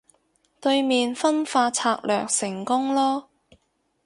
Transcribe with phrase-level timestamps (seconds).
[0.59, 3.25] 對面分化策略成功囉